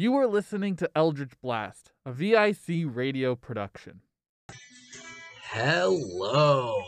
You 0.00 0.16
are 0.16 0.26
listening 0.26 0.76
to 0.76 0.90
Eldritch 0.96 1.38
Blast, 1.42 1.92
a 2.06 2.12
VIC 2.12 2.86
radio 2.86 3.34
production. 3.34 4.00
Hello, 5.50 6.82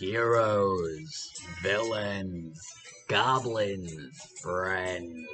heroes, 0.00 1.32
villains, 1.62 2.60
goblins, 3.08 4.20
friends, 4.42 5.28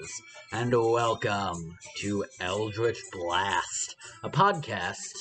and 0.52 0.70
welcome 0.70 1.78
to 2.00 2.26
Eldritch 2.42 3.00
Blast, 3.10 3.96
a 4.22 4.28
podcast 4.28 5.14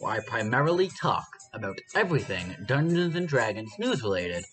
where 0.00 0.14
I 0.14 0.20
primarily 0.20 0.88
talk 0.98 1.26
about 1.52 1.78
everything 1.94 2.56
Dungeons 2.64 3.16
and 3.16 3.28
Dragons 3.28 3.74
news 3.78 4.02
related, 4.02 4.46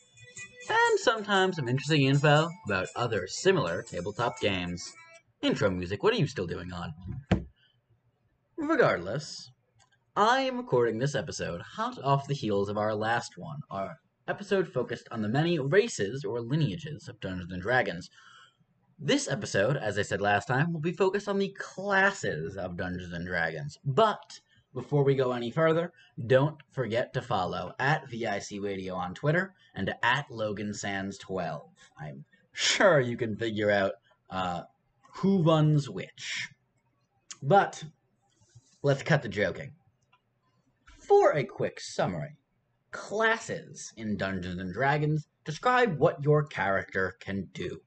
and 0.69 0.99
sometimes 0.99 1.55
some 1.55 1.69
interesting 1.69 2.01
info 2.01 2.49
about 2.65 2.89
other 2.97 3.27
similar 3.27 3.81
tabletop 3.81 4.41
games. 4.41 4.83
Intro 5.41 5.71
music, 5.71 6.03
what 6.03 6.13
are 6.13 6.17
you 6.17 6.27
still 6.27 6.45
doing 6.45 6.71
on? 6.71 6.93
Regardless, 8.57 9.49
I 10.15 10.41
am 10.41 10.57
recording 10.57 10.99
this 10.99 11.15
episode 11.15 11.61
hot 11.61 11.97
off 12.03 12.27
the 12.27 12.35
heels 12.35 12.69
of 12.69 12.77
our 12.77 12.93
last 12.93 13.39
one, 13.39 13.61
our 13.71 13.97
episode 14.27 14.67
focused 14.67 15.07
on 15.09 15.23
the 15.23 15.27
many 15.27 15.57
races 15.57 16.23
or 16.23 16.41
lineages 16.41 17.07
of 17.07 17.19
Dungeons 17.19 17.51
and 17.51 17.59
Dragons. 17.59 18.11
This 18.99 19.27
episode, 19.27 19.77
as 19.77 19.97
I 19.97 20.03
said 20.03 20.21
last 20.21 20.47
time, 20.47 20.73
will 20.73 20.79
be 20.79 20.91
focused 20.91 21.27
on 21.27 21.39
the 21.39 21.55
classes 21.57 22.55
of 22.55 22.77
Dungeons 22.77 23.11
and 23.11 23.25
Dragons. 23.25 23.79
But 23.83 24.39
before 24.75 25.03
we 25.03 25.15
go 25.15 25.31
any 25.31 25.49
further, 25.49 25.91
don't 26.27 26.61
forget 26.69 27.13
to 27.15 27.21
follow 27.23 27.73
at 27.79 28.07
VIC 28.11 28.61
Radio 28.61 28.93
on 28.93 29.15
Twitter 29.15 29.55
and 29.73 29.91
at 30.03 30.29
Logan 30.29 30.75
Sands 30.75 31.17
12. 31.17 31.67
I'm 31.99 32.25
sure 32.53 32.99
you 32.99 33.17
can 33.17 33.35
figure 33.35 33.71
out 33.71 33.93
uh, 34.29 34.61
who 35.15 35.43
runs 35.43 35.89
which. 35.89 36.49
But 37.43 37.83
let's 38.81 39.03
cut 39.03 39.21
the 39.21 39.29
joking. 39.29 39.73
For 40.99 41.33
a 41.33 41.43
quick 41.43 41.79
summary, 41.79 42.37
classes 42.91 43.91
in 43.97 44.17
Dungeons 44.17 44.59
and 44.59 44.73
Dragons 44.73 45.27
describe 45.43 45.97
what 45.97 46.23
your 46.23 46.45
character 46.45 47.15
can 47.19 47.49
do, 47.53 47.81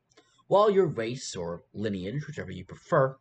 while 0.48 0.70
your 0.70 0.86
race 0.86 1.34
or 1.34 1.62
lineage, 1.72 2.26
whichever 2.26 2.50
you 2.50 2.64
prefer, 2.64 3.16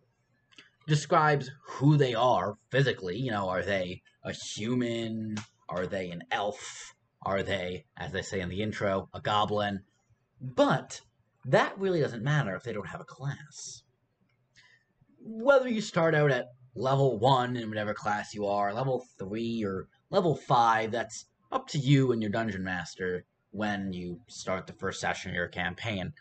describes 0.87 1.49
who 1.63 1.95
they 1.95 2.13
are 2.13 2.55
physically. 2.71 3.17
You 3.17 3.31
know, 3.31 3.47
are 3.47 3.63
they 3.63 4.01
a 4.23 4.33
human? 4.33 5.37
Are 5.69 5.87
they 5.87 6.09
an 6.09 6.23
elf? 6.31 6.93
Are 7.25 7.41
they, 7.41 7.85
as 7.97 8.11
they 8.11 8.21
say 8.21 8.41
in 8.41 8.49
the 8.49 8.61
intro, 8.61 9.09
a 9.13 9.21
goblin? 9.21 9.83
But 10.41 11.01
that 11.45 11.77
really 11.77 12.01
doesn't 12.01 12.23
matter 12.23 12.55
if 12.55 12.63
they 12.63 12.73
don't 12.73 12.87
have 12.87 13.01
a 13.01 13.05
class 13.05 13.82
whether 15.25 15.69
you 15.69 15.81
start 15.81 16.13
out 16.13 16.31
at 16.31 16.49
level 16.75 17.17
one 17.17 17.55
in 17.55 17.69
whatever 17.69 17.93
class 17.93 18.33
you 18.33 18.45
are, 18.45 18.73
level 18.73 19.05
three 19.17 19.63
or 19.63 19.87
level 20.09 20.35
five, 20.35 20.91
that's 20.91 21.25
up 21.51 21.67
to 21.69 21.77
you 21.77 22.11
and 22.11 22.21
your 22.21 22.31
dungeon 22.31 22.63
master 22.63 23.25
when 23.51 23.93
you 23.93 24.19
start 24.27 24.67
the 24.67 24.73
first 24.73 24.99
session 24.99 25.31
of 25.31 25.35
your 25.35 25.47
campaign. 25.47 26.11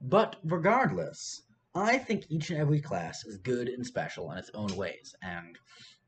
But 0.00 0.36
regardless, 0.44 1.42
I 1.74 1.98
think 1.98 2.24
each 2.28 2.50
and 2.50 2.58
every 2.58 2.80
class 2.80 3.24
is 3.24 3.38
good 3.38 3.68
and 3.68 3.84
special 3.84 4.30
in 4.32 4.38
its 4.38 4.50
own 4.54 4.74
ways. 4.76 5.14
And 5.22 5.58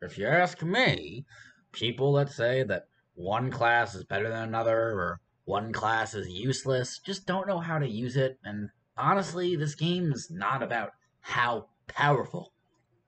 if 0.00 0.16
you 0.16 0.26
ask 0.26 0.62
me, 0.62 1.26
people 1.72 2.12
that 2.14 2.30
say 2.30 2.62
that 2.62 2.84
one 3.14 3.50
class 3.50 3.94
is 3.94 4.04
better 4.04 4.28
than 4.28 4.48
another 4.48 4.78
or 4.78 5.20
one 5.44 5.72
class 5.72 6.14
is 6.14 6.28
useless 6.28 7.00
just 7.04 7.26
don't 7.26 7.48
know 7.48 7.58
how 7.58 7.78
to 7.78 7.88
use 7.88 8.16
it. 8.16 8.38
And 8.44 8.70
honestly, 8.96 9.56
this 9.56 9.74
game 9.74 10.12
is 10.12 10.30
not 10.30 10.62
about 10.62 10.92
how 11.20 11.66
powerful 11.88 12.52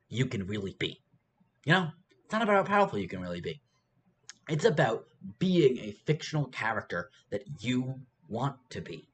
you 0.09 0.27
can 0.27 0.47
really 0.47 0.75
be. 0.79 1.01
You 1.65 1.75
know, 1.75 1.89
it's 2.25 2.33
not 2.33 2.43
about 2.43 2.57
how 2.57 2.75
powerful 2.75 2.99
you 2.99 3.09
can 3.09 3.21
really 3.21 3.41
be. 3.41 3.61
It's 4.49 4.65
about 4.65 5.05
being 5.39 5.79
a 5.79 5.93
fictional 6.07 6.47
character 6.47 7.11
that 7.31 7.43
you 7.61 7.95
want 8.29 8.57
to 8.71 8.81
be. 8.81 9.09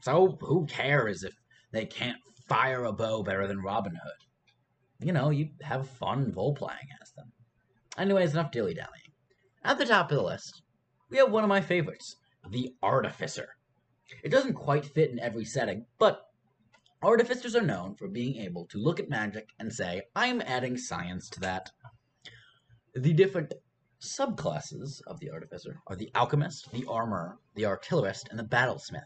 So 0.00 0.36
who 0.40 0.66
cares 0.66 1.22
if 1.22 1.34
they 1.72 1.86
can't 1.86 2.18
fire 2.48 2.84
a 2.84 2.92
bow 2.92 3.22
better 3.22 3.46
than 3.46 3.62
Robin 3.62 3.94
Hood? 3.94 5.06
You 5.06 5.12
know, 5.12 5.30
you 5.30 5.48
have 5.62 5.88
fun 5.88 6.32
role 6.36 6.54
playing 6.54 6.88
as 7.00 7.12
them. 7.12 7.32
Anyways, 7.98 8.32
enough 8.32 8.52
dilly 8.52 8.74
dallying. 8.74 9.12
At 9.64 9.78
the 9.78 9.86
top 9.86 10.10
of 10.10 10.16
the 10.16 10.22
list, 10.22 10.62
we 11.10 11.18
have 11.18 11.30
one 11.30 11.44
of 11.44 11.48
my 11.48 11.60
favorites, 11.60 12.16
the 12.50 12.74
Artificer. 12.82 13.48
It 14.22 14.30
doesn't 14.30 14.54
quite 14.54 14.84
fit 14.84 15.10
in 15.10 15.18
every 15.18 15.44
setting, 15.44 15.86
but 15.98 16.22
Artificers 17.02 17.56
are 17.56 17.62
known 17.62 17.96
for 17.96 18.06
being 18.06 18.36
able 18.36 18.64
to 18.66 18.78
look 18.78 19.00
at 19.00 19.10
magic 19.10 19.48
and 19.58 19.72
say, 19.72 20.02
I'm 20.14 20.40
adding 20.40 20.76
science 20.76 21.28
to 21.30 21.40
that. 21.40 21.70
The 22.94 23.12
different 23.12 23.54
subclasses 24.00 25.00
of 25.08 25.18
the 25.18 25.30
Artificer 25.30 25.80
are 25.88 25.96
the 25.96 26.12
Alchemist, 26.14 26.70
the 26.70 26.86
Armorer, 26.86 27.38
the 27.56 27.66
Artillerist, 27.66 28.28
and 28.30 28.38
the 28.38 28.44
Battlesmith. 28.44 29.02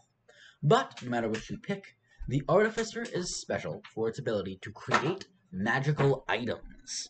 But, 0.61 1.01
no 1.01 1.09
matter 1.09 1.27
which 1.27 1.49
you 1.49 1.57
pick, 1.57 1.95
the 2.27 2.43
Artificer 2.47 3.01
is 3.01 3.41
special 3.41 3.81
for 3.95 4.07
its 4.07 4.19
ability 4.19 4.59
to 4.61 4.71
create 4.71 5.25
magical 5.51 6.23
items. 6.27 7.09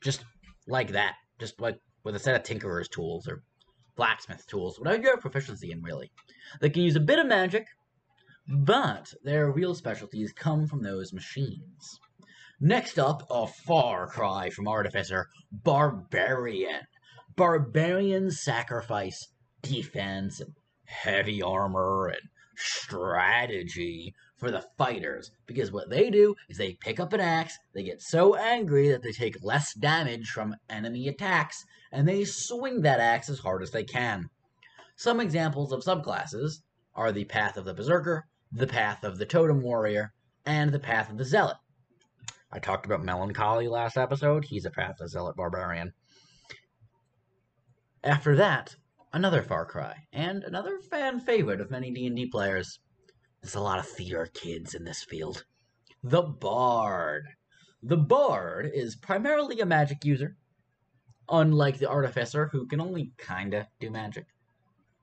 Just 0.00 0.24
like 0.66 0.90
that. 0.92 1.14
Just 1.38 1.60
like 1.60 1.78
with 2.02 2.16
a 2.16 2.18
set 2.18 2.34
of 2.34 2.42
Tinkerer's 2.42 2.88
tools 2.88 3.28
or 3.28 3.44
blacksmith 3.96 4.44
tools, 4.48 4.80
whatever 4.80 5.00
you 5.00 5.10
have 5.10 5.20
proficiency 5.20 5.70
in, 5.70 5.80
really. 5.80 6.10
They 6.60 6.70
can 6.70 6.82
use 6.82 6.96
a 6.96 7.00
bit 7.00 7.20
of 7.20 7.26
magic 7.26 7.66
but 8.48 9.12
their 9.22 9.50
real 9.50 9.74
specialties 9.74 10.32
come 10.32 10.66
from 10.66 10.82
those 10.82 11.12
machines. 11.12 12.00
Next 12.60 12.98
up, 12.98 13.26
a 13.30 13.46
far 13.46 14.06
cry 14.06 14.48
from 14.48 14.66
Artificer, 14.66 15.28
Barbarian. 15.52 16.86
Barbarian 17.36 18.30
sacrifice 18.30 19.28
defense 19.60 20.40
and 20.40 20.54
heavy 20.86 21.42
armor 21.42 22.08
and 22.08 22.28
strategy 22.56 24.14
for 24.38 24.50
the 24.50 24.64
fighters 24.78 25.30
because 25.46 25.70
what 25.70 25.90
they 25.90 26.10
do 26.10 26.34
is 26.48 26.56
they 26.56 26.72
pick 26.74 26.98
up 26.98 27.12
an 27.12 27.20
axe, 27.20 27.58
they 27.74 27.82
get 27.82 28.00
so 28.00 28.34
angry 28.34 28.88
that 28.88 29.02
they 29.02 29.12
take 29.12 29.44
less 29.44 29.74
damage 29.74 30.30
from 30.30 30.56
enemy 30.70 31.06
attacks, 31.06 31.64
and 31.92 32.08
they 32.08 32.24
swing 32.24 32.80
that 32.80 32.98
axe 32.98 33.28
as 33.28 33.40
hard 33.40 33.62
as 33.62 33.72
they 33.72 33.84
can. 33.84 34.30
Some 34.96 35.20
examples 35.20 35.70
of 35.70 35.84
subclasses 35.84 36.62
are 36.94 37.12
the 37.12 37.24
Path 37.24 37.56
of 37.56 37.64
the 37.64 37.74
Berserker, 37.74 38.26
the 38.52 38.66
path 38.66 39.04
of 39.04 39.18
the 39.18 39.26
totem 39.26 39.62
warrior, 39.62 40.12
and 40.46 40.72
the 40.72 40.78
path 40.78 41.10
of 41.10 41.18
the 41.18 41.24
zealot. 41.24 41.56
I 42.50 42.58
talked 42.58 42.86
about 42.86 43.04
melancholy 43.04 43.68
last 43.68 43.98
episode. 43.98 44.46
He's 44.46 44.64
a 44.64 44.70
path 44.70 45.00
of 45.00 45.10
zealot 45.10 45.36
barbarian. 45.36 45.92
After 48.02 48.36
that, 48.36 48.76
another 49.12 49.42
Far 49.42 49.66
Cry, 49.66 50.06
and 50.12 50.44
another 50.44 50.78
fan 50.78 51.20
favorite 51.20 51.60
of 51.60 51.70
many 51.70 51.90
D&D 51.90 52.26
players. 52.26 52.78
There's 53.42 53.54
a 53.54 53.60
lot 53.60 53.78
of 53.78 53.86
theater 53.86 54.28
kids 54.32 54.74
in 54.74 54.84
this 54.84 55.04
field. 55.04 55.44
The 56.02 56.22
Bard. 56.22 57.26
The 57.82 57.96
Bard 57.96 58.70
is 58.72 58.96
primarily 58.96 59.60
a 59.60 59.66
magic 59.66 60.04
user, 60.04 60.36
unlike 61.28 61.78
the 61.78 61.90
Artificer, 61.90 62.48
who 62.48 62.66
can 62.66 62.80
only 62.80 63.12
kinda 63.18 63.68
do 63.78 63.90
magic. 63.90 64.26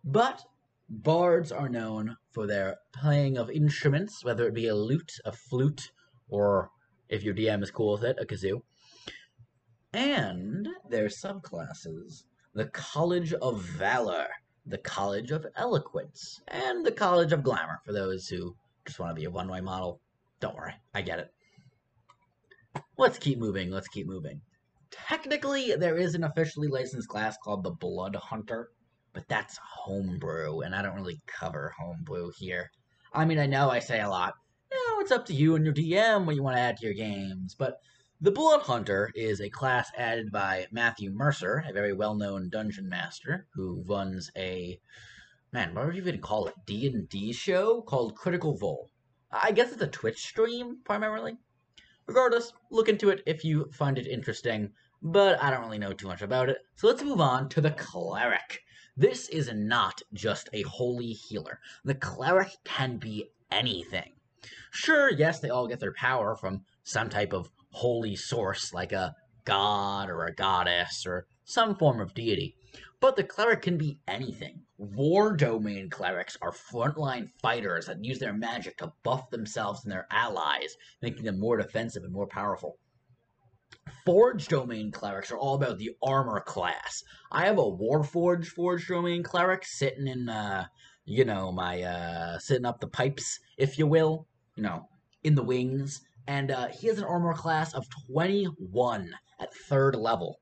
But 0.03 0.43
Bards 0.87 1.51
are 1.51 1.67
known 1.67 2.15
for 2.31 2.45
their 2.45 2.77
playing 2.93 3.39
of 3.39 3.49
instruments, 3.49 4.23
whether 4.23 4.47
it 4.47 4.53
be 4.53 4.67
a 4.67 4.75
lute, 4.75 5.13
a 5.25 5.31
flute, 5.31 5.91
or 6.29 6.69
if 7.09 7.23
your 7.23 7.33
DM 7.33 7.63
is 7.63 7.71
cool 7.71 7.93
with 7.93 8.03
it, 8.03 8.17
a 8.19 8.25
kazoo. 8.25 8.61
And 9.93 10.67
their 10.87 11.07
subclasses 11.07 12.23
the 12.53 12.67
College 12.67 13.33
of 13.33 13.61
Valor, 13.61 14.27
the 14.65 14.77
College 14.77 15.31
of 15.31 15.45
Eloquence, 15.55 16.39
and 16.47 16.85
the 16.85 16.91
College 16.91 17.33
of 17.33 17.43
Glamour 17.43 17.81
for 17.83 17.91
those 17.91 18.27
who 18.27 18.55
just 18.85 18.99
want 18.99 19.09
to 19.09 19.19
be 19.19 19.25
a 19.25 19.31
one 19.31 19.49
way 19.49 19.61
model. 19.61 19.99
Don't 20.39 20.55
worry, 20.55 20.75
I 20.93 21.01
get 21.01 21.19
it. 21.19 21.33
Let's 22.97 23.17
keep 23.17 23.39
moving, 23.39 23.71
let's 23.71 23.87
keep 23.87 24.05
moving. 24.05 24.39
Technically, 24.91 25.75
there 25.75 25.97
is 25.97 26.13
an 26.13 26.23
officially 26.23 26.67
licensed 26.67 27.09
class 27.09 27.37
called 27.43 27.63
the 27.63 27.71
Blood 27.71 28.15
Hunter 28.15 28.69
but 29.15 29.27
that's 29.27 29.57
homebrew, 29.63 30.59
and 30.59 30.75
I 30.75 30.83
don't 30.83 30.95
really 30.95 31.21
cover 31.25 31.73
homebrew 31.79 32.31
here. 32.37 32.69
I 33.13 33.25
mean, 33.25 33.39
I 33.39 33.47
know 33.47 33.71
I 33.71 33.79
say 33.79 34.01
a 34.01 34.09
lot. 34.09 34.35
Know, 34.71 34.99
it's 34.99 35.11
up 35.11 35.25
to 35.27 35.33
you 35.33 35.55
and 35.55 35.65
your 35.65 35.73
DM 35.73 36.25
what 36.25 36.35
you 36.35 36.43
want 36.43 36.57
to 36.57 36.61
add 36.61 36.77
to 36.77 36.85
your 36.85 36.93
games, 36.93 37.55
but 37.57 37.79
the 38.21 38.31
Blood 38.31 38.61
Hunter 38.61 39.09
is 39.15 39.39
a 39.39 39.49
class 39.49 39.89
added 39.97 40.31
by 40.31 40.67
Matthew 40.71 41.11
Mercer, 41.11 41.63
a 41.67 41.73
very 41.73 41.93
well-known 41.93 42.49
dungeon 42.49 42.89
master 42.89 43.47
who 43.53 43.83
runs 43.87 44.29
a 44.37 44.79
man, 45.53 45.73
what 45.73 45.85
would 45.85 45.95
you 45.95 46.01
even 46.01 46.19
call 46.19 46.47
it? 46.47 46.53
D 46.65 46.87
and 46.87 47.07
D 47.07 47.31
show 47.31 47.81
called 47.81 48.15
Critical 48.15 48.57
Role. 48.61 48.89
I 49.31 49.51
guess 49.51 49.71
it's 49.71 49.81
a 49.81 49.87
Twitch 49.87 50.25
stream 50.25 50.79
primarily. 50.83 51.37
Regardless, 52.07 52.51
look 52.69 52.89
into 52.89 53.09
it 53.09 53.23
if 53.25 53.45
you 53.45 53.69
find 53.71 53.97
it 53.97 54.07
interesting, 54.07 54.71
but 55.01 55.41
I 55.41 55.51
don't 55.51 55.63
really 55.63 55.77
know 55.77 55.93
too 55.93 56.07
much 56.07 56.21
about 56.21 56.49
it. 56.49 56.57
So 56.75 56.87
let's 56.87 57.03
move 57.03 57.21
on 57.21 57.47
to 57.49 57.61
the 57.61 57.71
Cleric. 57.71 58.59
This 58.97 59.27
is 59.27 59.51
not 59.53 60.01
just 60.13 60.47
a 60.53 60.61
holy 60.61 61.11
healer. 61.11 61.59
The 61.83 61.95
cleric 61.95 62.55
can 62.63 62.97
be 62.97 63.31
anything. 63.51 64.13
Sure, 64.71 65.11
yes, 65.11 65.39
they 65.41 65.49
all 65.49 65.67
get 65.67 65.81
their 65.81 65.93
power 65.93 66.33
from 66.33 66.63
some 66.83 67.09
type 67.09 67.33
of 67.33 67.51
holy 67.71 68.15
source 68.15 68.73
like 68.73 68.93
a 68.93 69.13
god 69.43 70.09
or 70.09 70.23
a 70.23 70.33
goddess 70.33 71.05
or 71.05 71.27
some 71.43 71.75
form 71.75 71.99
of 71.99 72.13
deity. 72.13 72.55
But 73.01 73.17
the 73.17 73.25
cleric 73.25 73.63
can 73.63 73.77
be 73.77 73.99
anything. 74.07 74.61
War 74.77 75.35
domain 75.35 75.89
clerics 75.89 76.37
are 76.41 76.53
frontline 76.53 77.31
fighters 77.41 77.87
that 77.87 78.03
use 78.03 78.19
their 78.19 78.33
magic 78.33 78.77
to 78.77 78.93
buff 79.03 79.29
themselves 79.29 79.83
and 79.83 79.91
their 79.91 80.07
allies, 80.09 80.77
making 81.01 81.25
them 81.25 81.37
more 81.37 81.57
defensive 81.57 82.05
and 82.05 82.13
more 82.13 82.27
powerful. 82.27 82.79
Forge 84.05 84.47
domain 84.47 84.91
clerics 84.91 85.31
are 85.31 85.37
all 85.37 85.55
about 85.55 85.77
the 85.77 85.91
armor 86.03 86.39
class. 86.39 87.03
I 87.31 87.45
have 87.45 87.57
a 87.57 87.61
Warforged 87.61 88.47
Forge 88.47 88.87
domain 88.87 89.23
cleric 89.23 89.65
sitting 89.65 90.07
in, 90.07 90.29
uh, 90.29 90.65
you 91.05 91.25
know, 91.25 91.51
my, 91.51 91.81
uh, 91.81 92.39
sitting 92.39 92.65
up 92.65 92.79
the 92.79 92.87
pipes, 92.87 93.39
if 93.57 93.77
you 93.77 93.87
will, 93.87 94.27
you 94.55 94.63
know, 94.63 94.87
in 95.23 95.35
the 95.35 95.43
wings. 95.43 96.01
And, 96.27 96.51
uh, 96.51 96.67
he 96.67 96.87
has 96.87 96.97
an 96.97 97.03
armor 97.03 97.33
class 97.33 97.73
of 97.73 97.87
21 98.09 99.13
at 99.39 99.53
third 99.53 99.95
level. 99.95 100.39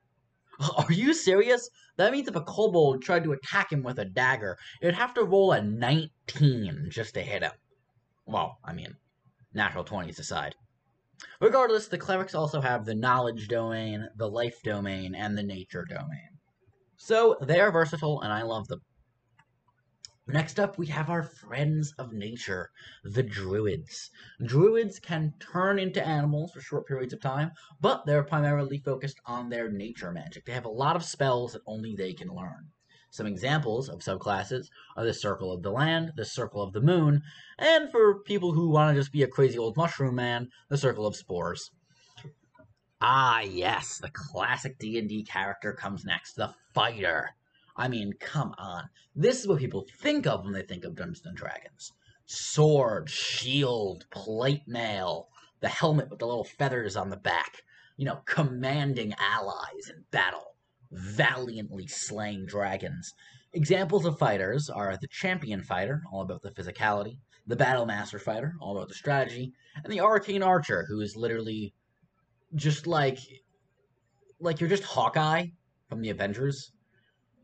Are 0.76 0.92
you 0.92 1.14
serious? 1.14 1.68
That 1.96 2.12
means 2.12 2.28
if 2.28 2.36
a 2.36 2.40
kobold 2.40 3.02
tried 3.02 3.24
to 3.24 3.32
attack 3.32 3.72
him 3.72 3.82
with 3.82 3.98
a 3.98 4.04
dagger, 4.04 4.56
it'd 4.80 4.94
have 4.94 5.14
to 5.14 5.24
roll 5.24 5.52
a 5.52 5.62
19 5.62 6.88
just 6.90 7.14
to 7.14 7.22
hit 7.22 7.42
him. 7.42 7.52
Well, 8.26 8.58
I 8.64 8.72
mean, 8.72 8.96
natural 9.52 9.84
20s 9.84 10.18
aside. 10.18 10.54
Regardless, 11.40 11.88
the 11.88 11.98
clerics 11.98 12.34
also 12.34 12.60
have 12.60 12.84
the 12.84 12.94
knowledge 12.94 13.48
domain, 13.48 14.08
the 14.16 14.28
life 14.28 14.62
domain, 14.62 15.14
and 15.14 15.36
the 15.36 15.42
nature 15.42 15.84
domain. 15.84 16.38
So 16.96 17.36
they 17.40 17.60
are 17.60 17.72
versatile, 17.72 18.20
and 18.20 18.32
I 18.32 18.42
love 18.42 18.68
them. 18.68 18.80
Next 20.26 20.58
up, 20.58 20.78
we 20.78 20.86
have 20.86 21.10
our 21.10 21.22
friends 21.22 21.92
of 21.98 22.14
nature, 22.14 22.70
the 23.02 23.22
druids. 23.22 24.10
Druids 24.42 24.98
can 24.98 25.34
turn 25.38 25.78
into 25.78 26.02
animals 26.02 26.52
for 26.52 26.62
short 26.62 26.86
periods 26.86 27.12
of 27.12 27.20
time, 27.20 27.50
but 27.78 28.06
they're 28.06 28.24
primarily 28.24 28.78
focused 28.78 29.20
on 29.26 29.50
their 29.50 29.70
nature 29.70 30.10
magic. 30.12 30.46
They 30.46 30.52
have 30.52 30.64
a 30.64 30.70
lot 30.70 30.96
of 30.96 31.04
spells 31.04 31.52
that 31.52 31.62
only 31.66 31.94
they 31.94 32.14
can 32.14 32.28
learn. 32.28 32.70
Some 33.14 33.28
examples 33.28 33.88
of 33.88 34.00
subclasses 34.00 34.70
are 34.96 35.04
the 35.04 35.14
Circle 35.14 35.52
of 35.52 35.62
the 35.62 35.70
Land, 35.70 36.14
the 36.16 36.24
Circle 36.24 36.60
of 36.60 36.72
the 36.72 36.80
Moon, 36.80 37.22
and 37.56 37.88
for 37.88 38.18
people 38.18 38.54
who 38.54 38.68
want 38.68 38.92
to 38.92 39.00
just 39.00 39.12
be 39.12 39.22
a 39.22 39.28
crazy 39.28 39.56
old 39.56 39.76
mushroom 39.76 40.16
man, 40.16 40.50
the 40.68 40.76
Circle 40.76 41.06
of 41.06 41.14
Spores. 41.14 41.70
Ah, 43.00 43.38
yes, 43.38 43.98
the 43.98 44.10
classic 44.10 44.80
D&D 44.80 45.22
character 45.26 45.72
comes 45.72 46.04
next, 46.04 46.32
the 46.32 46.54
fighter. 46.74 47.30
I 47.76 47.86
mean, 47.86 48.14
come 48.18 48.52
on. 48.58 48.88
This 49.14 49.38
is 49.38 49.46
what 49.46 49.60
people 49.60 49.86
think 50.00 50.26
of 50.26 50.42
when 50.42 50.52
they 50.52 50.62
think 50.62 50.84
of 50.84 50.96
Dungeons 50.96 51.24
and 51.24 51.36
Dragons. 51.36 51.92
Sword, 52.26 53.08
shield, 53.08 54.06
plate 54.10 54.66
mail, 54.66 55.28
the 55.60 55.68
helmet 55.68 56.10
with 56.10 56.18
the 56.18 56.26
little 56.26 56.42
feathers 56.42 56.96
on 56.96 57.10
the 57.10 57.16
back. 57.16 57.62
You 57.96 58.06
know, 58.06 58.22
commanding 58.26 59.14
allies 59.20 59.88
in 59.88 60.02
battle, 60.10 60.53
valiantly 60.94 61.86
slaying 61.86 62.46
dragons. 62.46 63.12
Examples 63.52 64.04
of 64.04 64.18
fighters 64.18 64.70
are 64.70 64.96
the 64.96 65.08
champion 65.08 65.62
fighter, 65.62 66.02
all 66.12 66.22
about 66.22 66.42
the 66.42 66.50
physicality, 66.50 67.18
the 67.46 67.56
battle 67.56 67.86
master 67.86 68.18
fighter, 68.18 68.54
all 68.60 68.76
about 68.76 68.88
the 68.88 68.94
strategy, 68.94 69.52
and 69.82 69.92
the 69.92 70.00
arcane 70.00 70.42
archer, 70.42 70.86
who 70.88 71.00
is 71.00 71.16
literally 71.16 71.74
just 72.54 72.86
like 72.86 73.18
like 74.40 74.60
you're 74.60 74.68
just 74.68 74.84
Hawkeye 74.84 75.46
from 75.88 76.00
the 76.00 76.10
Avengers 76.10 76.72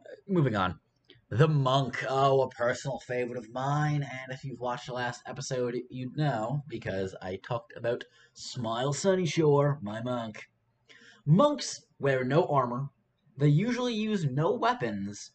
uh, 0.01 0.15
moving 0.29 0.57
on. 0.57 0.79
The 1.31 1.47
Monk. 1.47 2.05
Oh, 2.09 2.43
a 2.43 2.49
personal 2.49 2.99
favorite 2.99 3.39
of 3.39 3.53
mine. 3.53 4.03
And 4.03 4.33
if 4.33 4.43
you've 4.43 4.59
watched 4.59 4.87
the 4.87 4.95
last 4.95 5.23
episode, 5.27 5.79
you'd 5.89 6.17
know 6.17 6.65
because 6.67 7.15
I 7.23 7.37
talked 7.37 7.73
about 7.77 8.03
Smile 8.33 8.93
Sunny 8.93 9.27
Shore, 9.27 9.79
my 9.81 10.03
monk. 10.03 10.49
Monks 11.25 11.85
wear 12.01 12.25
no 12.25 12.47
armor. 12.47 12.89
They 13.41 13.49
usually 13.49 13.95
use 13.95 14.27
no 14.27 14.53
weapons 14.53 15.31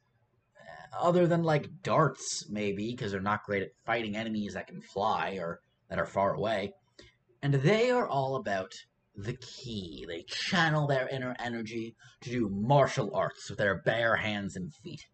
uh, 0.62 0.96
other 0.96 1.26
than 1.26 1.42
like 1.42 1.82
darts, 1.82 2.48
maybe, 2.48 2.92
because 2.92 3.12
they're 3.12 3.20
not 3.20 3.44
great 3.46 3.64
at 3.64 3.72
fighting 3.84 4.16
enemies 4.16 4.54
that 4.54 4.68
can 4.68 4.80
fly 4.80 5.40
or 5.40 5.62
that 5.90 5.98
are 5.98 6.06
far 6.06 6.36
away. 6.36 6.76
And 7.42 7.56
they 7.56 7.90
are 7.90 8.08
all 8.08 8.36
about 8.36 8.76
the 9.16 9.34
ki. 9.34 10.06
They 10.08 10.22
channel 10.22 10.86
their 10.86 11.08
inner 11.08 11.36
energy 11.40 11.96
to 12.22 12.30
do 12.30 12.48
martial 12.48 13.16
arts 13.16 13.50
with 13.50 13.58
their 13.58 13.82
bare 13.82 14.18
hands 14.18 14.56
and 14.56 14.72
feet. 14.72 15.08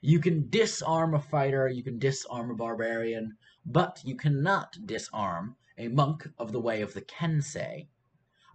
You 0.00 0.18
can 0.18 0.50
disarm 0.50 1.14
a 1.14 1.20
fighter, 1.20 1.68
you 1.68 1.84
can 1.84 2.00
disarm 2.00 2.50
a 2.50 2.56
barbarian, 2.56 3.36
but 3.64 4.02
you 4.04 4.16
cannot 4.16 4.76
disarm 4.84 5.54
a 5.78 5.86
monk 5.86 6.26
of 6.38 6.50
the 6.50 6.60
way 6.60 6.82
of 6.82 6.92
the 6.92 7.02
Kensei, 7.02 7.86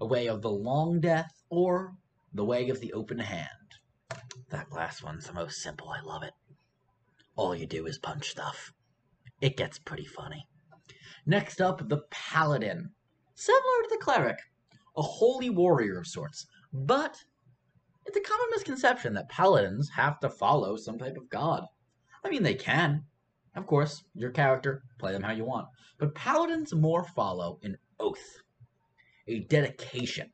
a 0.01 0.05
way 0.05 0.27
of 0.27 0.41
the 0.41 0.51
long 0.51 0.99
death, 0.99 1.41
or 1.49 1.95
the 2.33 2.43
way 2.43 2.69
of 2.69 2.81
the 2.81 2.91
open 2.91 3.19
hand. 3.19 3.66
That 4.49 4.71
last 4.71 5.03
one's 5.03 5.27
the 5.27 5.33
most 5.33 5.61
simple, 5.61 5.89
I 5.89 6.01
love 6.01 6.23
it. 6.23 6.33
All 7.35 7.55
you 7.55 7.65
do 7.65 7.85
is 7.85 7.97
punch 7.97 8.29
stuff. 8.29 8.71
It 9.41 9.57
gets 9.57 9.77
pretty 9.77 10.05
funny. 10.05 10.47
Next 11.25 11.61
up, 11.61 11.89
the 11.89 12.03
Paladin. 12.09 12.91
Similar 13.35 13.83
to 13.83 13.89
the 13.91 13.99
Cleric, 14.01 14.39
a 14.95 15.01
holy 15.01 15.49
warrior 15.49 15.99
of 15.99 16.07
sorts. 16.07 16.47
But 16.73 17.17
it's 18.05 18.17
a 18.17 18.21
common 18.21 18.47
misconception 18.51 19.13
that 19.13 19.29
paladins 19.29 19.89
have 19.89 20.19
to 20.21 20.29
follow 20.29 20.77
some 20.77 20.97
type 20.97 21.17
of 21.17 21.29
god. 21.29 21.65
I 22.23 22.29
mean, 22.29 22.44
they 22.44 22.55
can. 22.55 23.03
Of 23.55 23.67
course, 23.67 24.03
your 24.13 24.31
character, 24.31 24.83
play 24.97 25.11
them 25.11 25.23
how 25.23 25.33
you 25.33 25.44
want. 25.44 25.67
But 25.99 26.15
paladins 26.15 26.73
more 26.73 27.03
follow 27.03 27.59
an 27.63 27.77
oath, 27.99 28.41
a 29.27 29.39
dedication. 29.39 30.31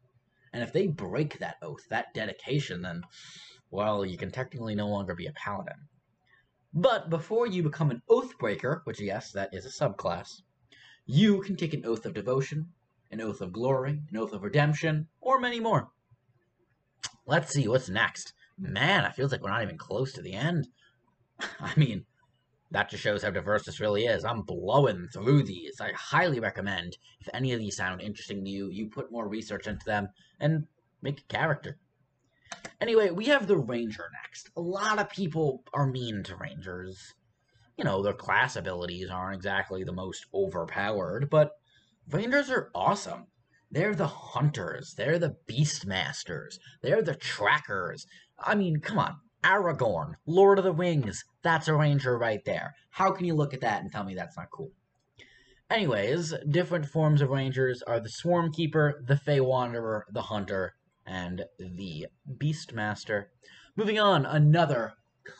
And 0.53 0.61
if 0.61 0.71
they 0.71 0.87
break 0.87 1.39
that 1.39 1.55
oath, 1.63 1.87
that 1.89 2.13
dedication, 2.13 2.83
then, 2.83 3.01
well, 3.73 4.05
you 4.05 4.17
can 4.17 4.29
technically 4.29 4.75
no 4.75 4.87
longer 4.87 5.15
be 5.15 5.25
a 5.25 5.33
paladin. 5.33 5.87
But 6.75 7.09
before 7.09 7.47
you 7.47 7.63
become 7.63 7.89
an 7.89 8.03
Oathbreaker, 8.07 8.81
which, 8.83 9.01
yes, 9.01 9.31
that 9.31 9.49
is 9.51 9.65
a 9.65 9.69
subclass, 9.69 10.41
you 11.07 11.41
can 11.41 11.55
take 11.55 11.73
an 11.73 11.83
oath 11.83 12.05
of 12.05 12.13
devotion, 12.13 12.71
an 13.09 13.19
oath 13.19 13.41
of 13.41 13.51
glory, 13.51 13.99
an 14.11 14.17
oath 14.17 14.31
of 14.31 14.43
redemption, 14.43 15.07
or 15.19 15.39
many 15.39 15.59
more. 15.59 15.89
Let's 17.25 17.51
see 17.51 17.67
what's 17.67 17.89
next. 17.89 18.33
Man, 18.59 19.05
it 19.05 19.15
feels 19.15 19.31
like 19.31 19.41
we're 19.41 19.49
not 19.49 19.63
even 19.63 19.77
close 19.77 20.13
to 20.13 20.21
the 20.21 20.33
end. 20.33 20.67
I 21.59 21.73
mean, 21.75 22.05
that 22.69 22.91
just 22.91 23.01
shows 23.01 23.23
how 23.23 23.31
diverse 23.31 23.65
this 23.65 23.79
really 23.79 24.05
is. 24.05 24.23
I'm 24.23 24.43
blowing 24.43 25.07
through 25.11 25.43
these. 25.43 25.81
I 25.81 25.91
highly 25.93 26.39
recommend 26.39 26.97
if 27.19 27.27
any 27.33 27.53
of 27.53 27.59
these 27.59 27.75
sound 27.75 28.01
interesting 28.01 28.43
to 28.43 28.49
you, 28.51 28.69
you 28.69 28.87
put 28.87 29.11
more 29.11 29.27
research 29.27 29.65
into 29.65 29.85
them 29.85 30.09
and 30.39 30.67
make 31.01 31.21
a 31.21 31.33
character. 31.33 31.79
Anyway, 32.81 33.09
we 33.09 33.25
have 33.25 33.47
the 33.47 33.57
Ranger 33.57 34.09
next. 34.23 34.49
A 34.57 34.61
lot 34.61 34.99
of 34.99 35.09
people 35.09 35.63
are 35.73 35.87
mean 35.87 36.23
to 36.23 36.35
Rangers. 36.35 37.13
You 37.77 37.83
know, 37.83 38.03
their 38.03 38.13
class 38.13 38.55
abilities 38.55 39.09
aren't 39.09 39.35
exactly 39.35 39.83
the 39.83 39.91
most 39.91 40.25
overpowered, 40.33 41.29
but 41.29 41.51
Rangers 42.09 42.49
are 42.49 42.69
awesome. 42.75 43.27
They're 43.71 43.95
the 43.95 44.07
hunters. 44.07 44.93
They're 44.95 45.17
the 45.17 45.37
beastmasters. 45.49 46.59
They're 46.81 47.01
the 47.01 47.15
trackers. 47.15 48.05
I 48.37 48.55
mean, 48.55 48.81
come 48.81 48.99
on. 48.99 49.17
Aragorn, 49.43 50.13
Lord 50.25 50.57
of 50.57 50.63
the 50.63 50.73
Rings. 50.73 51.23
That's 51.41 51.67
a 51.67 51.73
ranger 51.73 52.17
right 52.17 52.43
there. 52.45 52.75
How 52.91 53.11
can 53.11 53.25
you 53.25 53.33
look 53.33 53.53
at 53.53 53.61
that 53.61 53.81
and 53.81 53.91
tell 53.91 54.03
me 54.03 54.15
that's 54.15 54.37
not 54.37 54.51
cool? 54.51 54.71
Anyways, 55.69 56.33
different 56.47 56.85
forms 56.85 57.21
of 57.21 57.29
rangers 57.29 57.81
are 57.81 57.99
the 57.99 58.09
Swarm 58.09 58.51
Keeper, 58.53 59.03
the 59.07 59.17
Fey 59.17 59.39
Wanderer, 59.39 60.05
the 60.11 60.21
Hunter, 60.21 60.75
and 61.05 61.45
the 61.59 62.07
Beastmaster. 62.37 63.25
Moving 63.75 63.99
on, 63.99 64.25
another 64.25 64.93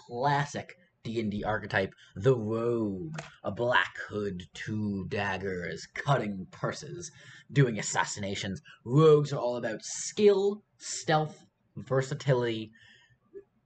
classic 0.08 0.76
D&D 1.04 1.44
archetype, 1.44 1.94
the 2.16 2.36
rogue, 2.36 3.20
a 3.44 3.52
black 3.52 3.98
hood, 4.08 4.44
two 4.54 5.06
daggers, 5.10 5.86
cutting 5.94 6.48
purses, 6.50 7.12
doing 7.52 7.78
assassinations. 7.78 8.62
Rogues 8.86 9.34
are 9.34 9.40
all 9.40 9.58
about 9.58 9.84
skill, 9.84 10.64
stealth, 10.78 11.46
versatility, 11.76 12.72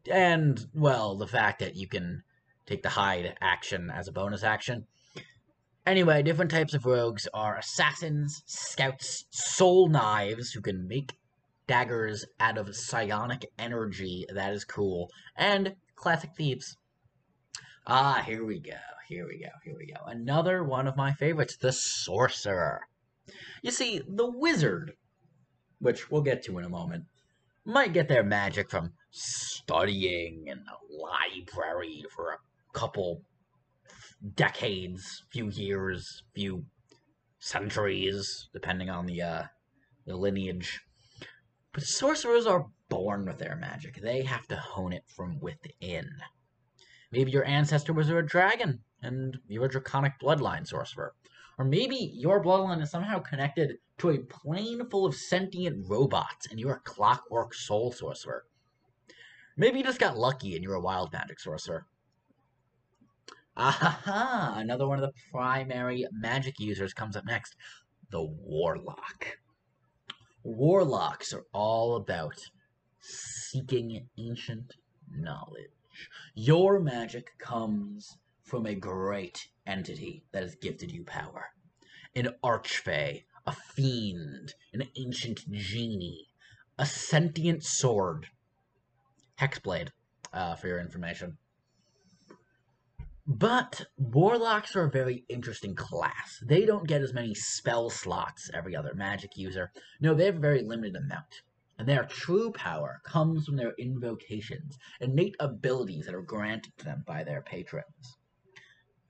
and, 0.10 0.66
well, 0.74 1.16
the 1.16 1.28
fact 1.28 1.60
that 1.60 1.76
you 1.76 1.88
can 1.88 2.24
take 2.66 2.82
the 2.82 2.90
hide 2.90 3.36
action 3.42 3.92
as 3.94 4.08
a 4.08 4.12
bonus 4.12 4.44
action. 4.44 4.88
Anyway, 5.86 6.22
different 6.22 6.52
types 6.52 6.74
of 6.74 6.86
rogues 6.86 7.28
are 7.34 7.58
assassins, 7.58 8.44
scouts, 8.46 9.26
soul 9.32 9.88
knives, 9.88 10.52
who 10.52 10.62
can 10.62 10.88
make 10.88 11.14
daggers 11.68 12.26
out 12.40 12.58
of 12.58 12.76
psionic 12.76 13.46
energy, 13.60 14.26
that 14.34 14.54
is 14.54 14.66
cool, 14.66 15.10
and 15.36 15.76
classic 15.96 16.32
thieves. 16.36 16.78
Ah, 17.86 18.24
here 18.26 18.46
we 18.46 18.60
go. 18.60 18.78
Here 19.08 19.26
we 19.26 19.40
go. 19.40 19.50
Here 19.64 19.76
we 19.78 19.86
go. 19.86 20.04
Another 20.06 20.64
one 20.64 20.88
of 20.88 20.98
my 20.98 21.14
favorites, 21.14 21.56
the 21.58 21.72
sorcerer. 21.72 22.82
You 23.62 23.72
see, 23.72 24.02
the 24.08 24.30
wizard, 24.30 24.94
which 25.80 26.12
we'll 26.12 26.22
get 26.22 26.44
to 26.44 26.58
in 26.58 26.66
a 26.66 26.70
moment, 26.70 27.06
might 27.64 27.94
get 27.94 28.10
their 28.10 28.24
magic 28.24 28.70
from 28.70 28.94
studying 29.12 30.48
in 30.48 30.58
a 30.60 30.94
library 30.94 32.04
for 32.14 32.32
a 32.32 32.38
couple 32.74 33.22
decades, 34.36 35.24
few 35.32 35.50
years, 35.50 36.24
few 36.34 36.66
centuries, 37.40 38.50
depending 38.54 38.90
on 38.90 39.06
the 39.06 39.22
uh, 39.22 39.44
the 40.06 40.16
lineage. 40.16 40.82
But 41.78 41.86
sorcerers 41.86 42.48
are 42.48 42.72
born 42.90 43.28
with 43.28 43.38
their 43.38 43.56
magic. 43.56 44.02
They 44.02 44.24
have 44.24 44.48
to 44.48 44.56
hone 44.56 44.94
it 44.94 45.04
from 45.16 45.40
within. 45.40 46.10
Maybe 47.12 47.30
your 47.30 47.46
ancestor 47.46 47.94
was 47.94 48.10
a 48.10 48.20
dragon, 48.24 48.80
and 49.04 49.38
you're 49.48 49.66
a 49.66 49.70
draconic 49.70 50.14
bloodline 50.20 50.66
sorcerer. 50.66 51.14
Or 51.56 51.66
maybe 51.66 51.98
your 52.16 52.44
bloodline 52.44 52.82
is 52.82 52.90
somehow 52.90 53.20
connected 53.20 53.78
to 54.00 54.10
a 54.10 54.18
plane 54.18 54.90
full 54.90 55.06
of 55.06 55.14
sentient 55.14 55.88
robots, 55.88 56.48
and 56.48 56.60
you're 56.60 56.78
a 56.78 56.80
clockwork 56.80 57.54
soul 57.54 57.92
sorcerer. 57.92 58.46
Maybe 59.56 59.78
you 59.78 59.84
just 59.84 60.00
got 60.00 60.18
lucky 60.18 60.56
and 60.56 60.64
you're 60.64 60.74
a 60.74 60.82
wild 60.82 61.14
magic 61.14 61.40
sorcerer. 61.40 61.86
Aha! 63.56 64.56
Another 64.58 64.88
one 64.88 64.98
of 64.98 65.06
the 65.06 65.20
primary 65.32 66.08
magic 66.12 66.60
users 66.60 66.96
comes 66.96 67.16
up 67.16 67.26
next 67.26 67.56
the 68.10 68.24
Warlock. 68.24 69.38
Warlocks 70.48 71.34
are 71.34 71.44
all 71.52 71.98
about 71.98 72.40
seeking 73.02 74.08
ancient 74.18 74.76
knowledge. 75.12 76.10
Your 76.36 76.80
magic 76.80 77.38
comes 77.38 78.18
from 78.44 78.66
a 78.66 78.74
great 78.74 79.50
entity 79.66 80.24
that 80.32 80.44
has 80.44 80.56
gifted 80.56 80.90
you 80.90 81.04
power 81.04 81.48
an 82.16 82.30
archfey, 82.42 83.26
a 83.46 83.52
fiend, 83.52 84.54
an 84.72 84.84
ancient 84.96 85.52
genie, 85.52 86.30
a 86.80 86.86
sentient 86.86 87.66
sword. 87.66 88.28
Hexblade, 89.42 89.90
uh, 90.32 90.56
for 90.56 90.70
your 90.70 90.80
information. 90.80 91.38
But 93.30 93.88
warlocks 93.98 94.74
are 94.78 94.86
a 94.86 94.90
very 94.90 95.26
interesting 95.28 95.76
class. 95.76 96.42
They 96.42 96.66
don't 96.66 96.88
get 96.88 97.02
as 97.02 97.14
many 97.14 97.36
spell 97.36 97.90
slots 97.90 98.50
every 98.54 98.74
other 98.74 98.94
magic 98.96 99.36
user. 99.36 99.74
No, 100.00 100.14
they 100.14 100.24
have 100.28 100.38
a 100.38 100.40
very 100.40 100.64
limited 100.64 100.96
amount. 100.96 101.42
And 101.78 101.90
their 101.90 102.06
true 102.06 102.54
power 102.54 103.02
comes 103.04 103.46
from 103.46 103.58
their 103.58 103.74
invocations, 103.78 104.80
innate 105.02 105.36
abilities 105.42 106.06
that 106.06 106.16
are 106.16 106.22
granted 106.22 106.72
to 106.78 106.86
them 106.86 107.04
by 107.06 107.26
their 107.26 107.42
patrons. 107.42 108.16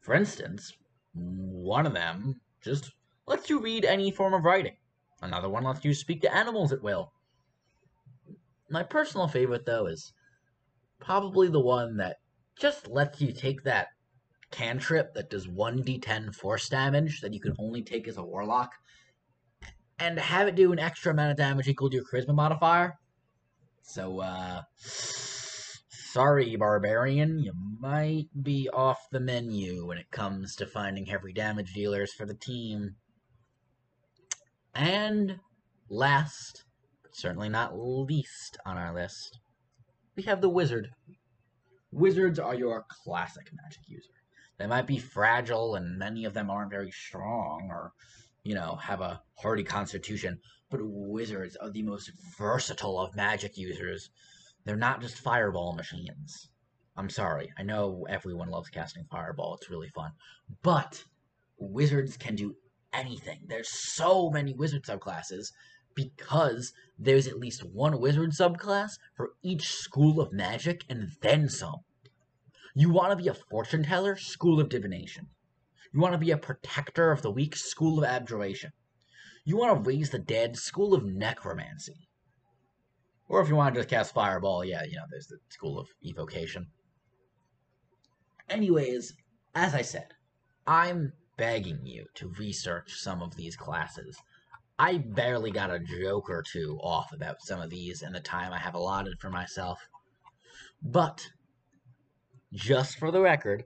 For 0.01 0.15
instance, 0.15 0.75
one 1.13 1.85
of 1.85 1.93
them 1.93 2.41
just 2.63 2.91
lets 3.27 3.51
you 3.51 3.59
read 3.59 3.85
any 3.85 4.09
form 4.09 4.33
of 4.33 4.45
writing. 4.45 4.77
Another 5.21 5.47
one 5.47 5.63
lets 5.63 5.85
you 5.85 5.93
speak 5.93 6.21
to 6.21 6.35
animals 6.35 6.73
at 6.73 6.81
will. 6.81 7.13
My 8.67 8.81
personal 8.81 9.27
favorite, 9.27 9.67
though, 9.67 9.85
is 9.85 10.11
probably 10.99 11.49
the 11.49 11.61
one 11.61 11.97
that 11.97 12.17
just 12.59 12.87
lets 12.87 13.21
you 13.21 13.31
take 13.31 13.61
that 13.63 13.89
cantrip 14.51 15.13
that 15.13 15.29
does 15.29 15.47
1d10 15.47 16.33
force 16.33 16.69
damage 16.69 17.21
that 17.21 17.33
you 17.33 17.39
can 17.39 17.55
only 17.59 17.81
take 17.83 18.07
as 18.07 18.17
a 18.17 18.23
warlock 18.23 18.71
and 19.99 20.19
have 20.19 20.47
it 20.47 20.55
do 20.55 20.71
an 20.71 20.79
extra 20.79 21.11
amount 21.11 21.31
of 21.31 21.37
damage 21.37 21.67
equal 21.67 21.89
to 21.89 21.95
your 21.95 22.05
charisma 22.05 22.35
modifier. 22.35 22.93
So, 23.81 24.19
uh, 24.19 24.61
sorry, 24.77 26.55
barbarian, 26.55 27.39
you 27.39 27.53
might 27.79 28.27
be 28.41 28.69
off 28.69 28.99
the 29.11 29.19
menu 29.19 29.85
when 29.87 29.97
it 29.97 30.11
comes 30.11 30.55
to 30.57 30.65
finding 30.65 31.05
heavy 31.05 31.33
damage 31.33 31.73
dealers 31.73 32.13
for 32.13 32.25
the 32.25 32.35
team. 32.35 32.95
And 34.75 35.39
last, 35.89 36.63
but 37.01 37.15
certainly 37.15 37.49
not 37.49 37.77
least 37.77 38.57
on 38.65 38.77
our 38.77 38.93
list, 38.93 39.39
we 40.15 40.23
have 40.23 40.41
the 40.41 40.49
wizard. 40.49 40.89
Wizards 41.91 42.37
are 42.39 42.55
your 42.55 42.85
classic 43.03 43.49
magic 43.53 43.81
user. 43.87 44.16
They 44.57 44.67
might 44.67 44.87
be 44.87 44.97
fragile, 44.97 45.75
and 45.75 45.99
many 45.99 46.25
of 46.25 46.33
them 46.33 46.49
aren't 46.49 46.71
very 46.71 46.91
strong, 46.91 47.67
or, 47.69 47.93
you 48.43 48.55
know, 48.55 48.75
have 48.75 49.01
a 49.01 49.21
hardy 49.35 49.63
constitution. 49.63 50.39
But 50.69 50.81
wizards 50.83 51.55
are 51.57 51.69
the 51.69 51.83
most 51.83 52.11
versatile 52.37 52.99
of 52.99 53.15
magic 53.15 53.57
users. 53.57 54.09
They're 54.65 54.75
not 54.75 55.01
just 55.01 55.17
fireball 55.17 55.73
machines. 55.73 56.49
I'm 56.97 57.09
sorry. 57.09 57.53
I 57.57 57.63
know 57.63 58.05
everyone 58.09 58.49
loves 58.49 58.69
casting 58.69 59.05
fireball. 59.11 59.55
It's 59.55 59.69
really 59.69 59.89
fun. 59.89 60.11
But 60.63 61.03
wizards 61.59 62.17
can 62.17 62.35
do 62.35 62.55
anything. 62.91 63.41
There's 63.47 63.69
so 63.69 64.29
many 64.31 64.53
wizard 64.53 64.83
subclasses 64.83 65.51
because 65.93 66.73
there's 66.97 67.27
at 67.27 67.39
least 67.39 67.63
one 67.63 67.99
wizard 67.99 68.31
subclass 68.31 68.97
for 69.15 69.31
each 69.43 69.67
school 69.69 70.19
of 70.19 70.33
magic 70.33 70.83
and 70.89 71.11
then 71.21 71.49
some. 71.49 71.81
You 72.79 72.91
want 72.91 73.09
to 73.09 73.15
be 73.15 73.27
a 73.27 73.33
fortune 73.33 73.81
teller? 73.81 74.15
School 74.17 74.59
of 74.59 74.69
divination. 74.69 75.29
You 75.91 75.99
want 75.99 76.13
to 76.13 76.19
be 76.19 76.29
a 76.29 76.37
protector 76.37 77.11
of 77.11 77.23
the 77.23 77.31
weak? 77.31 77.55
School 77.55 77.97
of 77.97 78.03
abjuration. 78.03 78.69
You 79.45 79.57
want 79.57 79.83
to 79.83 79.89
raise 79.89 80.11
the 80.11 80.19
dead? 80.19 80.55
School 80.57 80.93
of 80.93 81.03
necromancy. 81.03 82.07
Or 83.27 83.41
if 83.41 83.49
you 83.49 83.55
want 83.55 83.73
to 83.73 83.79
just 83.79 83.89
cast 83.89 84.13
fireball, 84.13 84.63
yeah, 84.63 84.83
you 84.83 84.95
know, 84.95 85.05
there's 85.09 85.25
the 85.25 85.39
school 85.49 85.79
of 85.79 85.87
evocation. 86.03 86.67
Anyways, 88.47 89.11
as 89.55 89.73
I 89.73 89.81
said, 89.81 90.09
I'm 90.67 91.13
begging 91.35 91.83
you 91.83 92.05
to 92.17 92.31
research 92.37 92.93
some 92.93 93.23
of 93.23 93.35
these 93.35 93.55
classes. 93.55 94.15
I 94.77 94.99
barely 94.99 95.49
got 95.49 95.71
a 95.71 95.79
joke 95.79 96.29
or 96.29 96.43
two 96.43 96.77
off 96.83 97.11
about 97.11 97.41
some 97.41 97.59
of 97.59 97.71
these 97.71 98.03
in 98.03 98.13
the 98.13 98.19
time 98.19 98.53
I 98.53 98.59
have 98.59 98.75
allotted 98.75 99.19
for 99.19 99.31
myself. 99.31 99.79
But 100.83 101.25
just 102.53 102.97
for 102.97 103.11
the 103.11 103.21
record, 103.21 103.63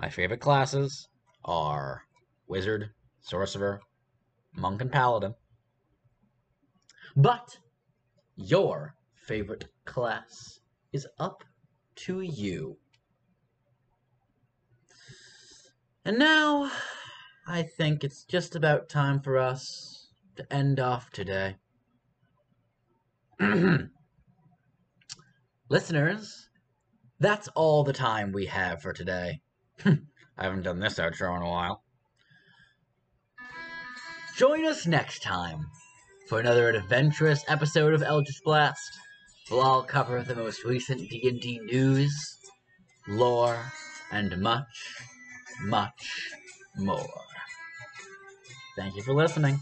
my 0.00 0.08
favorite 0.10 0.40
classes 0.40 1.08
are 1.44 2.02
Wizard, 2.48 2.90
Sorcerer, 3.20 3.80
Monk, 4.54 4.80
and 4.80 4.92
Paladin. 4.92 5.34
But 7.16 7.58
your 8.36 8.94
favorite 9.14 9.66
class 9.84 10.60
is 10.92 11.06
up 11.18 11.42
to 11.96 12.20
you. 12.20 12.76
And 16.04 16.18
now, 16.18 16.70
I 17.48 17.62
think 17.62 18.04
it's 18.04 18.24
just 18.24 18.54
about 18.54 18.88
time 18.88 19.20
for 19.20 19.38
us 19.38 20.12
to 20.36 20.52
end 20.52 20.78
off 20.78 21.10
today. 21.10 21.56
Listeners, 25.68 26.48
that's 27.18 27.48
all 27.48 27.84
the 27.84 27.92
time 27.92 28.32
we 28.32 28.46
have 28.46 28.82
for 28.82 28.92
today. 28.92 29.40
I 29.84 29.98
haven't 30.38 30.62
done 30.62 30.80
this 30.80 30.98
outro 30.98 31.36
in 31.36 31.42
a 31.42 31.48
while. 31.48 31.82
Join 34.36 34.66
us 34.66 34.86
next 34.86 35.22
time 35.22 35.66
for 36.28 36.40
another 36.40 36.68
adventurous 36.68 37.42
episode 37.48 37.94
of 37.94 38.02
Eldritch 38.02 38.42
Blast. 38.44 38.98
We'll 39.50 39.60
all 39.60 39.82
cover 39.82 40.22
the 40.22 40.34
most 40.34 40.64
recent 40.64 41.08
D&D 41.08 41.60
news, 41.64 42.36
lore, 43.08 43.58
and 44.12 44.36
much, 44.38 45.00
much 45.62 46.30
more. 46.76 47.08
Thank 48.76 48.96
you 48.96 49.02
for 49.02 49.14
listening. 49.14 49.60